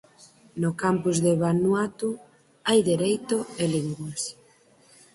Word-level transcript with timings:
No 0.61 0.69
campus 0.83 1.17
de 1.25 1.33
Vanuatu 1.41 2.09
hai 2.67 2.79
Dereito 2.89 3.37
e 3.63 3.65
Linguas. 3.75 4.21